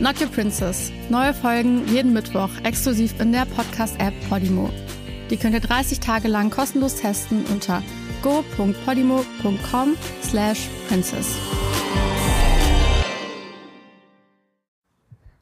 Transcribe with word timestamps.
Not 0.00 0.18
Your 0.18 0.28
Princess. 0.28 0.90
Neue 1.10 1.34
Folgen 1.34 1.86
jeden 1.86 2.14
Mittwoch 2.14 2.48
exklusiv 2.64 3.20
in 3.20 3.32
der 3.32 3.44
Podcast-App 3.54 4.14
Podimo. 4.30 4.70
Die 5.28 5.36
könnt 5.36 5.52
ihr 5.52 5.60
30 5.60 6.00
Tage 6.00 6.26
lang 6.26 6.48
kostenlos 6.48 6.96
testen 6.96 7.44
unter 7.52 7.82
go.podimo.com 8.22 9.96
slash 10.22 10.70
princess. 10.88 11.38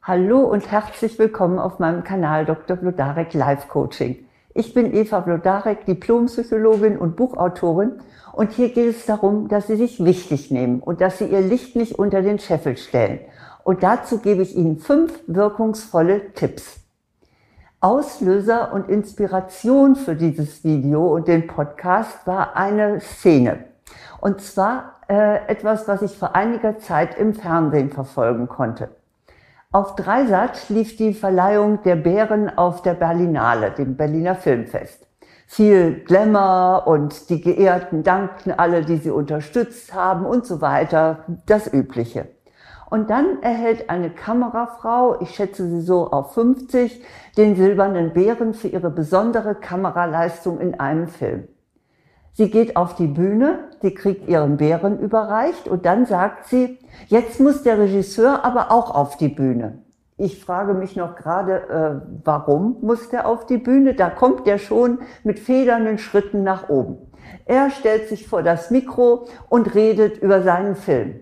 Hallo 0.01 0.39
und 0.39 0.69
herzlich 0.69 1.17
willkommen 1.17 1.57
auf 1.57 1.79
meinem 1.79 2.03
Kanal 2.03 2.45
Dr. 2.45 2.75
Blodarek 2.75 3.33
Life 3.33 3.69
Coaching. 3.69 4.25
Ich 4.53 4.73
bin 4.73 4.93
Eva 4.93 5.21
Blodarek, 5.21 5.85
Diplompsychologin 5.85 6.97
und 6.97 7.15
Buchautorin 7.15 7.93
und 8.33 8.51
hier 8.51 8.73
geht 8.73 8.89
es 8.89 9.05
darum, 9.05 9.47
dass 9.47 9.67
Sie 9.67 9.77
sich 9.77 10.03
wichtig 10.03 10.51
nehmen 10.51 10.81
und 10.81 10.99
dass 10.99 11.19
Sie 11.19 11.27
Ihr 11.27 11.39
Licht 11.39 11.77
nicht 11.77 11.97
unter 11.97 12.21
den 12.21 12.39
Scheffel 12.39 12.75
stellen. 12.75 13.21
Und 13.63 13.83
dazu 13.83 14.19
gebe 14.19 14.41
ich 14.41 14.55
Ihnen 14.55 14.77
fünf 14.77 15.19
wirkungsvolle 15.27 16.33
Tipps. 16.33 16.79
Auslöser 17.81 18.73
und 18.73 18.89
Inspiration 18.89 19.95
für 19.95 20.15
dieses 20.15 20.63
Video 20.63 21.13
und 21.15 21.27
den 21.27 21.47
Podcast 21.47 22.27
war 22.27 22.57
eine 22.57 22.99
Szene. 22.99 23.65
Und 24.19 24.41
zwar 24.41 24.99
äh, 25.07 25.47
etwas, 25.47 25.87
was 25.87 26.01
ich 26.01 26.17
vor 26.17 26.35
einiger 26.35 26.77
Zeit 26.79 27.17
im 27.17 27.33
Fernsehen 27.33 27.89
verfolgen 27.89 28.47
konnte. 28.47 28.89
Auf 29.71 29.95
Dreisat 29.95 30.69
lief 30.69 30.97
die 30.97 31.13
Verleihung 31.13 31.83
der 31.83 31.95
Bären 31.95 32.57
auf 32.57 32.81
der 32.81 32.95
Berlinale, 32.95 33.71
dem 33.71 33.95
Berliner 33.95 34.35
Filmfest. 34.35 35.05
Viel 35.47 36.03
Glamour 36.03 36.85
und 36.85 37.29
die 37.29 37.39
Geehrten 37.39 38.03
dankten 38.03 38.51
alle, 38.51 38.83
die 38.83 38.97
sie 38.97 39.11
unterstützt 39.11 39.93
haben 39.93 40.25
und 40.25 40.45
so 40.45 40.61
weiter, 40.61 41.23
das 41.45 41.71
Übliche. 41.71 42.27
Und 42.89 43.09
dann 43.09 43.41
erhält 43.43 43.89
eine 43.89 44.09
Kamerafrau, 44.09 45.21
ich 45.21 45.35
schätze 45.35 45.67
sie 45.67 45.81
so 45.81 46.11
auf 46.11 46.33
50, 46.33 47.03
den 47.37 47.55
silbernen 47.55 48.13
Bären 48.13 48.53
für 48.53 48.67
ihre 48.67 48.89
besondere 48.89 49.55
Kameraleistung 49.55 50.59
in 50.59 50.79
einem 50.79 51.07
Film. 51.07 51.47
Sie 52.33 52.49
geht 52.49 52.75
auf 52.75 52.95
die 52.95 53.07
Bühne, 53.07 53.59
sie 53.81 53.93
kriegt 53.93 54.27
ihren 54.27 54.57
Bären 54.57 54.99
überreicht 54.99 55.67
und 55.67 55.85
dann 55.85 56.05
sagt 56.05 56.47
sie, 56.47 56.79
jetzt 57.07 57.39
muss 57.39 57.63
der 57.63 57.77
Regisseur 57.77 58.45
aber 58.45 58.71
auch 58.71 58.95
auf 58.95 59.17
die 59.17 59.27
Bühne. 59.27 59.79
Ich 60.17 60.43
frage 60.43 60.73
mich 60.73 60.95
noch 60.95 61.15
gerade, 61.15 61.69
äh, 61.69 62.19
warum 62.25 62.77
muss 62.81 63.09
der 63.09 63.27
auf 63.27 63.45
die 63.45 63.57
Bühne? 63.57 63.93
Da 63.93 64.09
kommt 64.09 64.47
der 64.47 64.57
schon 64.57 64.99
mit 65.23 65.39
federnden 65.39 65.97
Schritten 65.97 66.43
nach 66.43 66.69
oben. 66.69 66.97
Er 67.45 67.69
stellt 67.69 68.09
sich 68.09 68.27
vor 68.27 68.43
das 68.43 68.71
Mikro 68.71 69.27
und 69.49 69.75
redet 69.75 70.17
über 70.17 70.41
seinen 70.41 70.75
Film. 70.75 71.21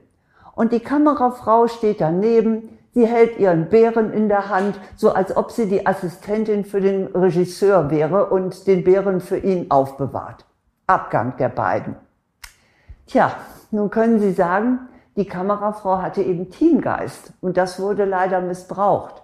Und 0.58 0.72
die 0.72 0.80
Kamerafrau 0.80 1.68
steht 1.68 2.02
daneben, 2.02 2.80
sie 2.92 3.06
hält 3.06 3.38
ihren 3.38 3.70
Bären 3.70 4.12
in 4.12 4.28
der 4.28 4.50
Hand, 4.50 4.80
so 4.96 5.12
als 5.12 5.38
ob 5.38 5.52
sie 5.52 5.70
die 5.70 5.86
Assistentin 5.86 6.66
für 6.66 6.82
den 6.82 7.06
Regisseur 7.14 7.92
wäre 7.92 8.26
und 8.26 8.66
den 8.66 8.84
Bären 8.84 9.22
für 9.22 9.38
ihn 9.38 9.70
aufbewahrt. 9.70 10.46
Abgang 10.88 11.38
der 11.38 11.50
beiden. 11.50 11.96
Tja, 13.06 13.36
nun 13.70 13.92
können 13.92 14.20
Sie 14.20 14.32
sagen, 14.32 14.80
die 15.16 15.28
Kamerafrau 15.28 16.02
hatte 16.02 16.24
eben 16.24 16.50
Teamgeist 16.50 17.34
und 17.40 17.56
das 17.56 17.80
wurde 17.80 18.06
leider 18.06 18.42
missbraucht. 18.42 19.22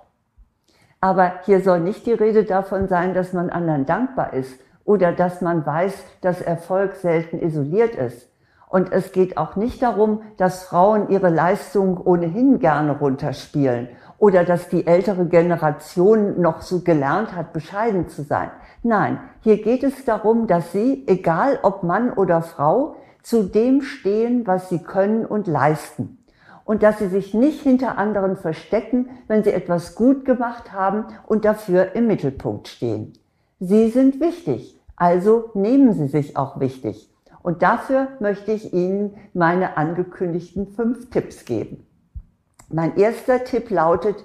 Aber 1.02 1.40
hier 1.46 1.62
soll 1.62 1.80
nicht 1.80 2.06
die 2.06 2.14
Rede 2.14 2.44
davon 2.44 2.88
sein, 2.88 3.16
dass 3.16 3.34
man 3.34 3.50
anderen 3.50 3.88
dankbar 3.88 4.34
ist 4.34 4.60
oder 4.86 5.12
dass 5.12 5.42
man 5.42 5.66
weiß, 5.66 5.96
dass 6.22 6.42
Erfolg 6.44 6.94
selten 6.94 7.40
isoliert 7.40 7.96
ist. 7.96 8.30
Und 8.74 8.92
es 8.92 9.12
geht 9.12 9.38
auch 9.38 9.56
nicht 9.56 9.84
darum, 9.84 10.24
dass 10.38 10.64
Frauen 10.64 11.10
ihre 11.10 11.30
Leistung 11.30 11.96
ohnehin 12.04 12.58
gerne 12.58 12.98
runterspielen 12.98 13.88
oder 14.18 14.44
dass 14.46 14.68
die 14.68 14.88
ältere 14.88 15.28
Generation 15.28 16.42
noch 16.42 16.64
so 16.64 16.80
gelernt 16.80 17.36
hat, 17.36 17.54
bescheiden 17.54 18.08
zu 18.10 18.24
sein. 18.24 18.50
Nein, 18.82 19.20
hier 19.42 19.62
geht 19.62 19.84
es 19.84 20.06
darum, 20.06 20.48
dass 20.48 20.72
sie, 20.72 21.04
egal 21.06 21.60
ob 21.62 21.84
Mann 21.84 22.14
oder 22.14 22.42
Frau, 22.42 22.96
zu 23.22 23.44
dem 23.44 23.84
stehen, 23.84 24.48
was 24.48 24.70
sie 24.70 24.80
können 24.80 25.28
und 25.28 25.46
leisten. 25.46 26.26
Und 26.66 26.82
dass 26.82 26.98
sie 26.98 27.10
sich 27.10 27.36
nicht 27.36 27.62
hinter 27.62 28.00
anderen 28.00 28.38
verstecken, 28.38 29.12
wenn 29.28 29.44
sie 29.44 29.52
etwas 29.52 29.94
gut 29.94 30.26
gemacht 30.26 30.74
haben 30.74 31.06
und 31.28 31.46
dafür 31.46 31.94
im 31.94 32.08
Mittelpunkt 32.08 32.68
stehen. 32.70 33.14
Sie 33.60 33.92
sind 33.92 34.20
wichtig, 34.20 34.82
also 34.96 35.52
nehmen 35.54 35.94
sie 35.94 36.08
sich 36.08 36.36
auch 36.38 36.60
wichtig. 36.60 37.13
Und 37.44 37.62
dafür 37.62 38.08
möchte 38.20 38.54
ich 38.54 38.74
Ihnen 38.74 39.16
meine 39.34 39.78
angekündigten 39.78 40.68
fünf 40.68 41.10
Tipps 41.10 41.46
geben. 41.46 41.86
Mein 42.70 42.98
erster 42.98 43.44
Tipp 43.44 43.70
lautet, 43.70 44.16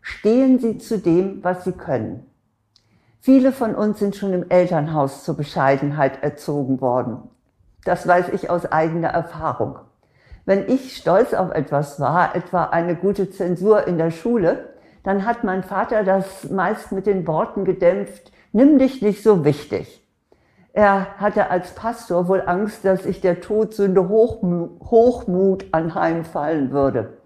stehen 0.00 0.60
Sie 0.60 0.78
zu 0.78 0.98
dem, 0.98 1.44
was 1.44 1.64
Sie 1.64 1.72
können. 1.72 2.24
Viele 3.20 3.52
von 3.52 3.74
uns 3.74 3.98
sind 3.98 4.14
schon 4.14 4.32
im 4.32 4.48
Elternhaus 4.48 5.24
zur 5.24 5.36
Bescheidenheit 5.36 6.22
erzogen 6.22 6.80
worden. 6.80 7.18
Das 7.84 8.06
weiß 8.06 8.28
ich 8.32 8.48
aus 8.48 8.70
eigener 8.70 9.08
Erfahrung. 9.08 9.80
Wenn 10.46 10.68
ich 10.68 10.96
stolz 10.96 11.34
auf 11.34 11.50
etwas 11.50 12.00
war, 12.00 12.34
etwa 12.36 12.64
eine 12.64 12.94
gute 12.94 13.30
Zensur 13.30 13.86
in 13.86 13.98
der 13.98 14.12
Schule, 14.12 14.70
dann 15.02 15.26
hat 15.26 15.42
mein 15.42 15.64
Vater 15.64 16.04
das 16.04 16.48
meist 16.48 16.92
mit 16.92 17.06
den 17.06 17.26
Worten 17.26 17.64
gedämpft, 17.64 18.32
nimm 18.52 18.78
dich 18.78 19.02
nicht 19.02 19.22
so 19.22 19.44
wichtig. 19.44 20.07
Er 20.72 21.18
hatte 21.18 21.50
als 21.50 21.74
Pastor 21.74 22.28
wohl 22.28 22.42
Angst, 22.46 22.84
dass 22.84 23.04
ich 23.06 23.20
der 23.20 23.40
Todsünde 23.40 24.08
Hochmut 24.08 25.66
anheimfallen 25.72 26.70
würde. 26.70 27.18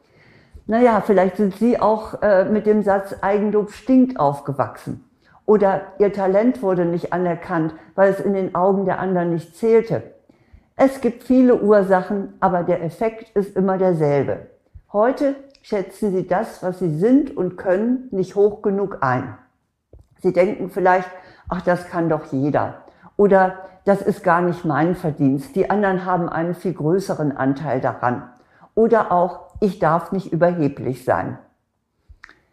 Naja, 0.66 1.02
vielleicht 1.04 1.36
sind 1.36 1.56
Sie 1.56 1.80
auch 1.80 2.22
äh, 2.22 2.44
mit 2.44 2.66
dem 2.66 2.82
Satz 2.82 3.16
Eigenlob 3.20 3.72
stinkt 3.72 4.18
aufgewachsen. 4.18 5.04
Oder 5.44 5.82
Ihr 5.98 6.12
Talent 6.12 6.62
wurde 6.62 6.84
nicht 6.84 7.12
anerkannt, 7.12 7.74
weil 7.94 8.10
es 8.10 8.20
in 8.20 8.32
den 8.32 8.54
Augen 8.54 8.84
der 8.84 9.00
anderen 9.00 9.30
nicht 9.30 9.56
zählte. 9.56 10.02
Es 10.76 11.00
gibt 11.00 11.24
viele 11.24 11.60
Ursachen, 11.60 12.34
aber 12.40 12.62
der 12.62 12.82
Effekt 12.82 13.36
ist 13.36 13.56
immer 13.56 13.76
derselbe. 13.76 14.46
Heute 14.92 15.34
schätzen 15.62 16.12
Sie 16.12 16.26
das, 16.26 16.62
was 16.62 16.78
Sie 16.78 16.96
sind 16.96 17.36
und 17.36 17.56
können, 17.56 18.08
nicht 18.10 18.36
hoch 18.36 18.62
genug 18.62 18.98
ein. 19.00 19.36
Sie 20.22 20.32
denken 20.32 20.70
vielleicht, 20.70 21.10
ach, 21.48 21.62
das 21.62 21.88
kann 21.88 22.08
doch 22.08 22.26
jeder. 22.32 22.82
Oder 23.16 23.58
das 23.84 24.02
ist 24.02 24.22
gar 24.22 24.40
nicht 24.42 24.64
mein 24.64 24.94
Verdienst. 24.94 25.56
Die 25.56 25.70
anderen 25.70 26.04
haben 26.04 26.28
einen 26.28 26.54
viel 26.54 26.74
größeren 26.74 27.36
Anteil 27.36 27.80
daran. 27.80 28.30
Oder 28.74 29.12
auch 29.12 29.40
ich 29.60 29.78
darf 29.78 30.12
nicht 30.12 30.32
überheblich 30.32 31.04
sein. 31.04 31.38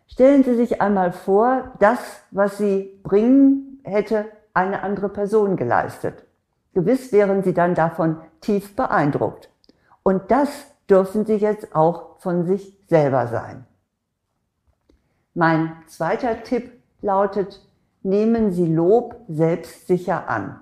Stellen 0.07 0.43
Sie 0.43 0.55
sich 0.55 0.81
einmal 0.81 1.11
vor, 1.11 1.71
das, 1.79 1.99
was 2.31 2.57
Sie 2.57 2.99
bringen, 3.03 3.79
hätte 3.83 4.25
eine 4.53 4.83
andere 4.83 5.09
Person 5.09 5.55
geleistet. 5.55 6.25
Gewiss 6.73 7.11
wären 7.11 7.43
Sie 7.43 7.53
dann 7.53 7.75
davon 7.75 8.17
tief 8.41 8.75
beeindruckt. 8.75 9.49
Und 10.03 10.31
das 10.31 10.49
dürfen 10.89 11.25
Sie 11.25 11.35
jetzt 11.35 11.75
auch 11.75 12.19
von 12.19 12.45
sich 12.45 12.77
selber 12.87 13.27
sein. 13.27 13.65
Mein 15.33 15.71
zweiter 15.87 16.43
Tipp 16.43 16.71
lautet, 17.01 17.61
nehmen 18.03 18.51
Sie 18.51 18.65
Lob 18.65 19.15
selbstsicher 19.27 20.29
an. 20.29 20.59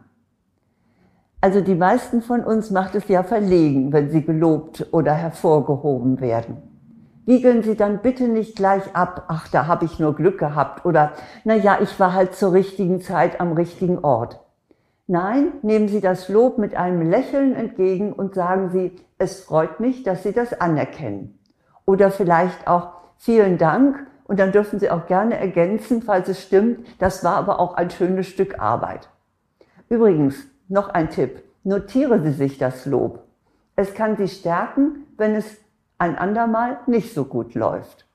Also 1.40 1.62
die 1.62 1.76
meisten 1.76 2.22
von 2.22 2.44
uns 2.44 2.72
macht 2.72 2.96
es 2.96 3.08
ja 3.08 3.22
verlegen, 3.22 3.94
wenn 3.94 4.10
sie 4.10 4.24
gelobt 4.24 4.88
oder 4.92 5.14
hervorgehoben 5.14 6.20
werden. 6.20 6.58
Wiegeln 7.26 7.62
Sie 7.62 7.76
dann 7.76 8.02
bitte 8.02 8.28
nicht 8.28 8.56
gleich 8.56 8.96
ab, 8.96 9.26
ach, 9.28 9.48
da 9.50 9.68
habe 9.68 9.86
ich 9.86 10.00
nur 10.00 10.16
Glück 10.16 10.40
gehabt 10.40 10.86
oder 10.86 11.12
na 11.44 11.56
ja, 11.56 11.78
ich 11.82 12.00
war 12.00 12.14
halt 12.14 12.34
zur 12.36 12.54
richtigen 12.54 13.02
Zeit 13.02 13.40
am 13.40 13.52
richtigen 13.52 14.00
Ort. 14.00 14.40
Nein, 15.08 15.52
nehmen 15.62 15.90
Sie 15.90 16.02
das 16.02 16.28
Lob 16.28 16.58
mit 16.58 16.76
einem 16.76 17.08
Lächeln 17.08 17.54
entgegen 17.54 18.14
und 18.14 18.34
sagen 18.34 18.70
Sie, 18.72 18.94
es 19.18 19.42
freut 19.42 19.80
mich, 19.80 20.04
dass 20.04 20.24
Sie 20.24 20.32
das 20.32 20.60
anerkennen. 20.60 21.38
Oder 21.86 22.12
vielleicht 22.12 22.68
auch 22.68 22.94
vielen 23.18 23.58
Dank 23.58 24.08
und 24.28 24.40
dann 24.40 24.52
dürfen 24.52 24.80
Sie 24.80 24.90
auch 24.90 25.08
gerne 25.08 25.38
ergänzen, 25.38 26.02
falls 26.02 26.28
es 26.28 26.42
stimmt, 26.42 26.86
das 27.00 27.24
war 27.24 27.36
aber 27.36 27.60
auch 27.60 27.76
ein 27.76 27.90
schönes 27.90 28.28
Stück 28.28 28.60
Arbeit. 28.60 29.10
Übrigens, 29.90 30.36
noch 30.68 30.90
ein 30.90 31.10
Tipp. 31.10 31.44
Notiere 31.64 32.22
Sie 32.22 32.32
sich 32.32 32.58
das 32.58 32.86
Lob. 32.86 33.24
Es 33.76 33.94
kann 33.94 34.18
Sie 34.18 34.28
stärken, 34.28 35.06
wenn 35.18 35.36
es 35.36 35.58
ein 35.98 36.18
andermal 36.18 36.80
nicht 36.88 37.14
so 37.14 37.26
gut 37.26 37.56
läuft. 37.56 38.06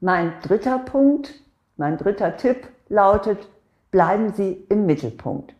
Mein 0.00 0.32
dritter 0.42 0.78
Punkt, 0.78 1.34
mein 1.76 1.96
dritter 1.96 2.36
Tipp 2.36 2.68
lautet, 2.88 3.48
bleiben 3.90 4.32
Sie 4.32 4.66
im 4.68 4.86
Mittelpunkt. 4.86 5.54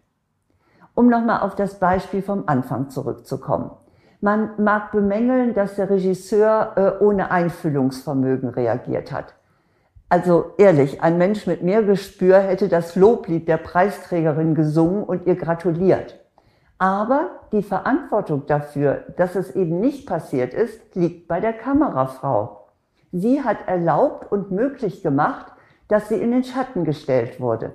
Um 0.94 1.08
nochmal 1.08 1.40
auf 1.40 1.54
das 1.54 1.78
Beispiel 1.78 2.22
vom 2.22 2.44
Anfang 2.46 2.90
zurückzukommen. 2.90 3.70
Man 4.20 4.50
mag 4.58 4.92
bemängeln, 4.92 5.54
dass 5.54 5.76
der 5.76 5.90
Regisseur 5.90 6.72
äh, 6.76 7.04
ohne 7.04 7.30
Einfühlungsvermögen 7.30 8.48
reagiert 8.48 9.12
hat. 9.12 9.34
Also 10.08 10.52
ehrlich, 10.56 11.02
ein 11.02 11.18
Mensch 11.18 11.46
mit 11.46 11.62
mehr 11.62 11.82
Gespür 11.82 12.38
hätte 12.38 12.68
das 12.68 12.94
Loblied 12.94 13.48
der 13.48 13.56
Preisträgerin 13.56 14.54
gesungen 14.54 15.02
und 15.02 15.26
ihr 15.26 15.34
gratuliert. 15.34 16.20
Aber 16.78 17.30
die 17.52 17.62
Verantwortung 17.62 18.46
dafür, 18.46 19.04
dass 19.16 19.34
es 19.34 19.56
eben 19.56 19.80
nicht 19.80 20.06
passiert 20.06 20.54
ist, 20.54 20.94
liegt 20.94 21.26
bei 21.26 21.40
der 21.40 21.54
Kamerafrau. 21.54 22.68
Sie 23.12 23.42
hat 23.42 23.66
erlaubt 23.66 24.30
und 24.30 24.50
möglich 24.50 25.02
gemacht, 25.02 25.46
dass 25.88 26.08
sie 26.08 26.16
in 26.16 26.32
den 26.32 26.44
Schatten 26.44 26.84
gestellt 26.84 27.40
wurde. 27.40 27.72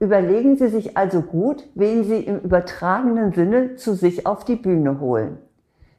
Überlegen 0.00 0.56
Sie 0.56 0.68
sich 0.68 0.96
also 0.96 1.22
gut, 1.22 1.64
wen 1.74 2.04
Sie 2.04 2.20
im 2.20 2.38
übertragenen 2.40 3.32
Sinne 3.32 3.74
zu 3.74 3.94
sich 3.94 4.26
auf 4.26 4.44
die 4.44 4.56
Bühne 4.56 5.00
holen. 5.00 5.38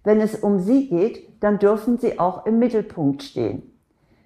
Wenn 0.03 0.21
es 0.21 0.35
um 0.35 0.59
Sie 0.59 0.87
geht, 0.87 1.43
dann 1.43 1.59
dürfen 1.59 1.97
Sie 1.97 2.17
auch 2.17 2.45
im 2.45 2.59
Mittelpunkt 2.59 3.23
stehen. 3.23 3.63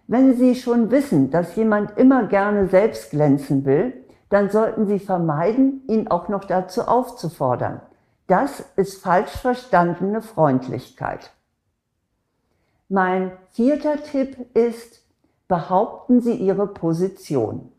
Wenn 0.07 0.35
Sie 0.35 0.53
schon 0.55 0.91
wissen, 0.91 1.31
dass 1.31 1.55
jemand 1.55 1.97
immer 1.97 2.27
gerne 2.27 2.67
selbst 2.67 3.09
glänzen 3.09 3.65
will, 3.65 3.93
dann 4.29 4.49
sollten 4.49 4.85
Sie 4.85 4.99
vermeiden, 4.99 5.81
ihn 5.87 6.07
auch 6.07 6.29
noch 6.29 6.45
dazu 6.45 6.83
aufzufordern. 6.83 7.81
Das 8.27 8.63
ist 8.75 9.01
falsch 9.01 9.31
verstandene 9.31 10.21
Freundlichkeit. 10.21 11.31
Mein 12.89 13.31
vierter 13.51 14.01
Tipp 14.03 14.37
ist, 14.55 15.03
behaupten 15.47 16.21
Sie 16.21 16.33
Ihre 16.33 16.67
Position. 16.67 17.72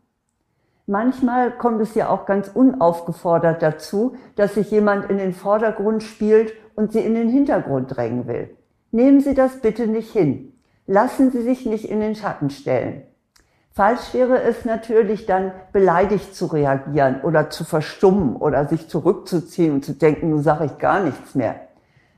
Manchmal 0.87 1.51
kommt 1.51 1.81
es 1.81 1.95
ja 1.95 2.09
auch 2.09 2.27
ganz 2.27 2.47
unaufgefordert 2.47 3.63
dazu, 3.63 4.15
dass 4.35 4.53
sich 4.53 4.69
jemand 4.69 5.09
in 5.09 5.17
den 5.17 5.33
Vordergrund 5.33 6.03
spielt 6.03 6.53
und 6.75 6.91
Sie 6.91 6.99
in 6.99 7.15
den 7.15 7.27
Hintergrund 7.27 7.95
drängen 7.95 8.27
will. 8.27 8.55
Nehmen 8.91 9.19
Sie 9.19 9.33
das 9.33 9.61
bitte 9.61 9.87
nicht 9.87 10.11
hin. 10.11 10.53
Lassen 10.85 11.31
Sie 11.31 11.41
sich 11.41 11.65
nicht 11.65 11.89
in 11.89 12.01
den 12.01 12.13
Schatten 12.13 12.51
stellen. 12.51 13.01
Falsch 13.71 14.13
wäre 14.13 14.43
es 14.43 14.63
natürlich 14.63 15.25
dann, 15.25 15.51
beleidigt 15.73 16.35
zu 16.35 16.45
reagieren 16.45 17.21
oder 17.23 17.49
zu 17.49 17.63
verstummen 17.63 18.35
oder 18.35 18.67
sich 18.67 18.87
zurückzuziehen 18.87 19.73
und 19.73 19.85
zu 19.85 19.93
denken, 19.93 20.29
nun 20.29 20.43
sage 20.43 20.65
ich 20.65 20.77
gar 20.77 20.99
nichts 20.99 21.33
mehr. 21.33 21.55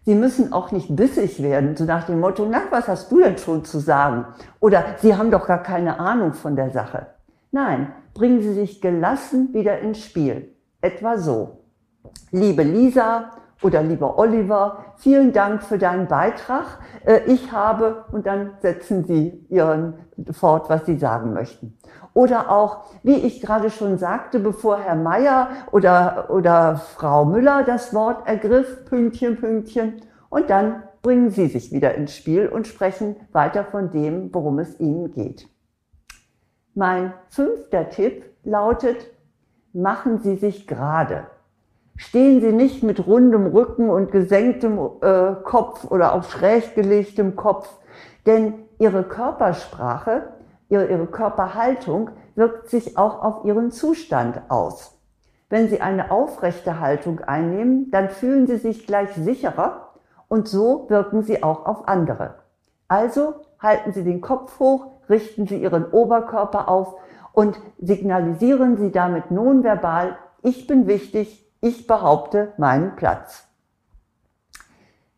Sie 0.06 0.14
müssen 0.14 0.52
auch 0.52 0.72
nicht 0.72 0.94
bissig 0.94 1.42
werden, 1.42 1.76
so 1.78 1.86
nach 1.86 2.06
dem 2.06 2.20
Motto, 2.20 2.46
na, 2.50 2.64
was 2.70 2.88
hast 2.88 3.12
du 3.12 3.20
denn 3.20 3.38
schon 3.38 3.66
zu 3.66 3.80
sagen? 3.80 4.26
Oder 4.60 4.84
Sie 5.02 5.16
haben 5.16 5.32
doch 5.32 5.48
gar 5.48 5.64
keine 5.64 6.00
Ahnung 6.00 6.34
von 6.34 6.56
der 6.56 6.70
Sache. 6.70 7.08
Nein, 7.52 7.94
bringen 8.14 8.42
Sie 8.42 8.54
sich 8.54 8.82
gelassen 8.82 9.54
wieder 9.54 9.80
ins 9.80 10.04
Spiel. 10.04 10.54
Etwa 10.82 11.18
so. 11.18 11.64
Liebe 12.32 12.64
Lisa 12.64 13.32
oder 13.62 13.82
lieber 13.82 14.20
Oliver, 14.20 14.86
vielen 14.98 15.34
Dank 15.34 15.64
für 15.64 15.78
deinen 15.78 16.08
Beitrag. 16.08 16.80
Äh, 17.06 17.22
ich 17.26 17.52
habe, 17.52 18.06
und 18.12 18.28
dann 18.28 18.52
setzen 18.60 19.06
Sie 19.06 19.46
Ihren 19.50 19.96
fort, 20.32 20.70
was 20.70 20.86
Sie 20.86 20.98
sagen 20.98 21.34
möchten. 21.34 21.78
Oder 22.14 22.52
auch, 22.52 22.86
wie 23.04 23.16
ich 23.16 23.42
gerade 23.42 23.70
schon 23.70 23.98
sagte, 23.98 24.40
bevor 24.40 24.80
Herr 24.80 24.96
Meier 24.96 25.50
oder, 25.72 26.30
oder 26.30 26.76
Frau 26.76 27.26
Müller 27.26 27.64
das 27.64 27.94
Wort 27.94 28.28
ergriff, 28.28 28.86
Pünktchen, 28.86 29.38
Pünktchen, 29.38 30.02
und 30.30 30.50
dann 30.50 30.84
bringen 31.02 31.30
Sie 31.30 31.48
sich 31.48 31.72
wieder 31.72 31.96
ins 31.96 32.16
Spiel 32.16 32.48
und 32.48 32.68
sprechen 32.68 33.16
weiter 33.32 33.64
von 33.64 33.92
dem, 33.92 34.34
worum 34.34 34.60
es 34.60 34.80
Ihnen 34.80 35.12
geht. 35.12 35.48
Mein 36.78 37.12
fünfter 37.30 37.90
Tipp 37.90 38.24
lautet, 38.44 39.08
machen 39.74 40.20
Sie 40.20 40.36
sich 40.36 40.68
gerade. 40.68 41.26
Stehen 41.96 42.40
Sie 42.40 42.54
nicht 42.54 42.84
mit 42.84 43.08
rundem 43.08 43.48
Rücken 43.48 43.90
und 43.90 44.12
gesenktem 44.12 44.78
äh, 45.02 45.34
Kopf 45.44 45.86
oder 45.86 46.14
auf 46.14 46.30
schräg 46.30 46.76
gelegtem 46.76 47.36
Kopf, 47.36 47.68
denn 48.28 48.54
Ihre 48.78 49.02
Körpersprache, 49.02 50.34
Ihre, 50.70 50.86
Ihre 50.86 51.08
Körperhaltung 51.08 52.12
wirkt 52.36 52.70
sich 52.70 52.96
auch 52.96 53.24
auf 53.24 53.44
Ihren 53.44 53.72
Zustand 53.72 54.40
aus. 54.48 55.00
Wenn 55.50 55.70
Sie 55.70 55.82
eine 55.82 56.12
aufrechte 56.12 56.80
Haltung 56.80 57.22
einnehmen, 57.22 57.90
dann 57.90 58.10
fühlen 58.10 58.46
Sie 58.46 58.58
sich 58.58 58.86
gleich 58.86 59.16
sicherer 59.16 59.94
und 60.28 60.48
so 60.48 60.88
wirken 60.92 61.24
Sie 61.24 61.42
auch 61.42 61.66
auf 61.66 61.88
andere. 61.88 62.36
Also 62.88 63.34
halten 63.60 63.94
Sie 63.94 64.04
den 64.04 64.22
Kopf 64.22 64.60
hoch, 64.60 64.88
richten 65.10 65.48
Sie 65.48 65.62
Ihren 65.62 65.86
Oberkörper 65.86 66.70
auf 66.70 66.96
und 67.34 67.60
signalisieren 67.80 68.78
Sie 68.78 68.92
damit 68.92 69.32
nonverbal, 69.32 70.18
ich 70.42 70.68
bin 70.68 70.88
wichtig, 70.88 71.46
ich 71.62 71.88
behaupte 71.88 72.54
meinen 72.58 72.96
Platz. 72.96 73.48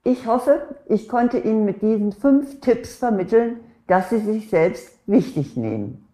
Ich 0.03 0.25
hoffe, 0.25 0.75
ich 0.85 1.07
konnte 1.09 1.37
Ihnen 1.37 1.65
mit 1.65 1.81
diesen 1.81 2.13
fünf 2.13 2.61
Tipps 2.61 2.95
vermitteln, 2.95 3.59
dass 3.87 4.09
Sie 4.09 4.19
sich 4.19 4.49
selbst 4.49 4.97
wichtig 5.07 5.57
nehmen. 5.57 6.07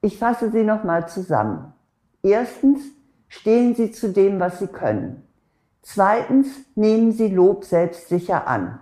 Ich 0.00 0.18
fasse 0.18 0.50
sie 0.50 0.62
nochmal 0.62 1.08
zusammen. 1.08 1.72
Erstens, 2.22 2.80
stehen 3.28 3.74
Sie 3.74 3.90
zu 3.90 4.12
dem, 4.12 4.38
was 4.40 4.60
Sie 4.60 4.68
können. 4.68 5.22
Zweitens, 5.82 6.48
nehmen 6.74 7.12
Sie 7.12 7.28
Lob 7.28 7.64
selbstsicher 7.64 8.46
an. 8.46 8.80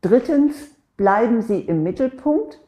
Drittens, 0.00 0.54
bleiben 0.96 1.42
Sie 1.42 1.60
im 1.60 1.82
Mittelpunkt. 1.82 2.60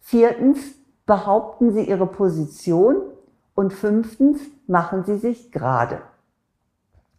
Viertens, 0.00 0.58
behaupten 1.06 1.72
Sie 1.72 1.82
Ihre 1.82 2.06
Position. 2.06 3.02
Und 3.54 3.72
fünftens, 3.72 4.40
machen 4.66 5.04
Sie 5.04 5.16
sich 5.16 5.50
gerade. 5.50 6.00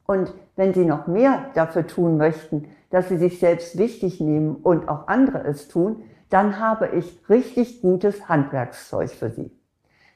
Und 0.06 0.34
wenn 0.56 0.74
Sie 0.74 0.86
noch 0.86 1.08
mehr 1.08 1.52
dafür 1.54 1.86
tun 1.86 2.18
möchten, 2.18 2.70
dass 2.90 3.10
Sie 3.10 3.18
sich 3.18 3.40
selbst 3.40 3.78
wichtig 3.78 4.22
nehmen 4.22 4.56
und 4.56 4.88
auch 4.88 5.08
andere 5.08 5.44
es 5.44 5.68
tun, 5.68 6.04
dann 6.30 6.60
habe 6.60 6.88
ich 6.90 7.22
richtig 7.30 7.82
gutes 7.82 8.30
Handwerkszeug 8.30 9.10
für 9.10 9.30
Sie. 9.30 9.52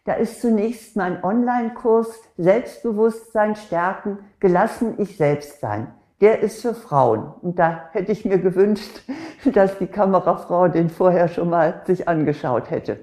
Da 0.06 0.13
ist 0.13 0.42
zunächst 0.42 0.96
mein 0.96 1.24
Online-Kurs 1.24 2.22
Selbstbewusstsein 2.38 3.56
stärken, 3.56 4.19
gelassen 4.39 4.96
ich 4.98 5.18
selbst 5.18 5.60
sein 5.60 5.94
der 6.21 6.42
ist 6.42 6.62
für 6.62 6.74
Frauen. 6.74 7.33
Und 7.42 7.60
da 7.60 7.89
hätte 7.92 8.12
ich 8.12 8.25
mir 8.25 8.38
gewünscht, 8.38 9.01
dass 9.54 9.77
die 9.77 9.88
Kamerafrau 9.88 10.68
den 10.68 10.89
vorher 10.89 11.27
schon 11.27 11.50
mal 11.50 11.81
sich 11.86 12.07
angeschaut 12.07 12.69
hätte. 12.69 13.00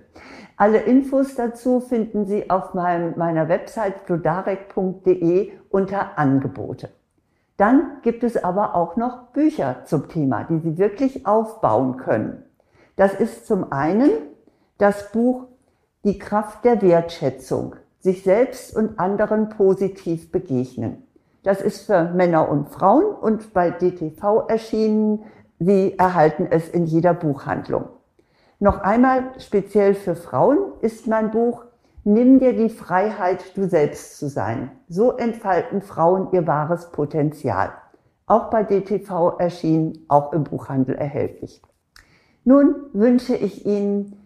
Alle 0.56 0.78
Infos 0.78 1.34
dazu 1.36 1.80
finden 1.80 2.26
Sie 2.26 2.50
auf 2.50 2.74
meinem, 2.74 3.14
meiner 3.16 3.48
Website 3.48 4.06
glodarek.de 4.06 5.52
unter 5.70 6.18
Angebote. 6.18 6.90
Dann 7.56 7.98
gibt 8.02 8.24
es 8.24 8.42
aber 8.42 8.74
auch 8.74 8.96
noch 8.96 9.28
Bücher 9.32 9.84
zum 9.84 10.08
Thema, 10.08 10.44
die 10.44 10.58
Sie 10.58 10.78
wirklich 10.78 11.26
aufbauen 11.26 11.96
können. 11.96 12.42
Das 12.96 13.14
ist 13.14 13.46
zum 13.46 13.72
einen 13.72 14.10
das 14.76 15.12
Buch 15.12 15.46
Die 16.04 16.18
Kraft 16.18 16.64
der 16.64 16.80
Wertschätzung, 16.80 17.76
sich 17.98 18.22
selbst 18.22 18.76
und 18.76 18.98
anderen 18.98 19.50
positiv 19.50 20.32
begegnen. 20.32 21.06
Das 21.42 21.60
ist 21.60 21.86
für 21.86 22.04
Männer 22.04 22.48
und 22.48 22.68
Frauen 22.68 23.04
und 23.04 23.52
bei 23.52 23.70
DTV 23.70 24.46
erschienen. 24.48 25.24
Sie 25.58 25.98
erhalten 25.98 26.46
es 26.50 26.68
in 26.68 26.86
jeder 26.86 27.14
Buchhandlung. 27.14 27.88
Noch 28.58 28.80
einmal 28.80 29.32
speziell 29.38 29.94
für 29.94 30.16
Frauen 30.16 30.58
ist 30.80 31.06
mein 31.06 31.30
Buch 31.30 31.64
Nimm 32.04 32.38
dir 32.38 32.54
die 32.54 32.70
Freiheit, 32.70 33.56
du 33.56 33.68
selbst 33.68 34.18
zu 34.18 34.28
sein. 34.28 34.70
So 34.88 35.12
entfalten 35.12 35.82
Frauen 35.82 36.28
ihr 36.32 36.46
wahres 36.46 36.90
Potenzial. 36.92 37.72
Auch 38.26 38.48
bei 38.48 38.62
DTV 38.62 39.38
erschienen, 39.38 40.06
auch 40.08 40.32
im 40.32 40.44
Buchhandel 40.44 40.94
erhältlich. 40.94 41.60
Nun 42.44 42.74
wünsche 42.94 43.36
ich 43.36 43.66
Ihnen 43.66 44.16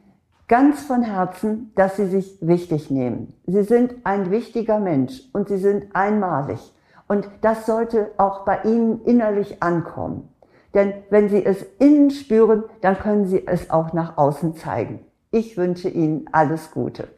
ganz 0.46 0.82
von 0.82 1.02
Herzen, 1.02 1.72
dass 1.74 1.96
Sie 1.96 2.06
sich 2.06 2.38
wichtig 2.40 2.90
nehmen. 2.92 3.34
Sie 3.46 3.64
sind 3.64 3.94
ein 4.04 4.30
wichtiger 4.30 4.78
Mensch 4.78 5.28
und 5.32 5.48
Sie 5.48 5.58
sind 5.58 5.96
einmalig. 5.96 6.60
Und 7.06 7.28
das 7.42 7.66
sollte 7.66 8.12
auch 8.16 8.44
bei 8.44 8.62
Ihnen 8.62 9.02
innerlich 9.04 9.62
ankommen. 9.62 10.28
Denn 10.74 10.92
wenn 11.10 11.28
Sie 11.28 11.44
es 11.44 11.64
innen 11.78 12.10
spüren, 12.10 12.64
dann 12.80 12.98
können 12.98 13.26
Sie 13.26 13.46
es 13.46 13.70
auch 13.70 13.92
nach 13.92 14.16
außen 14.16 14.56
zeigen. 14.56 15.04
Ich 15.30 15.56
wünsche 15.56 15.88
Ihnen 15.88 16.26
alles 16.32 16.70
Gute. 16.72 17.08